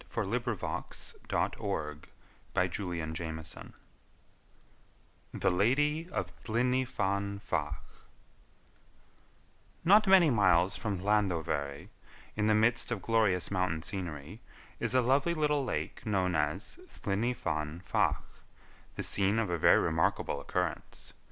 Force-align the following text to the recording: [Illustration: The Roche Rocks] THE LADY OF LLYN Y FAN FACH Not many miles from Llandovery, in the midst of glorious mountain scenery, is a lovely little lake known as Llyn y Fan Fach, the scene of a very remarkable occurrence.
[Illustration: 0.15 0.31
The 1.29 1.51
Roche 1.61 1.61
Rocks] 1.61 2.05
THE 2.55 2.63
LADY 5.51 6.09
OF 6.11 6.43
LLYN 6.47 6.71
Y 6.71 6.85
FAN 6.85 7.37
FACH 7.37 7.75
Not 9.85 10.07
many 10.07 10.31
miles 10.31 10.75
from 10.75 10.97
Llandovery, 11.01 11.89
in 12.35 12.47
the 12.47 12.55
midst 12.55 12.91
of 12.91 13.03
glorious 13.03 13.51
mountain 13.51 13.83
scenery, 13.83 14.41
is 14.79 14.95
a 14.95 15.01
lovely 15.03 15.35
little 15.35 15.63
lake 15.63 16.03
known 16.03 16.33
as 16.33 16.79
Llyn 17.05 17.27
y 17.27 17.33
Fan 17.35 17.81
Fach, 17.87 18.23
the 18.95 19.03
scene 19.03 19.37
of 19.37 19.51
a 19.51 19.59
very 19.59 19.79
remarkable 19.81 20.41
occurrence. 20.41 21.13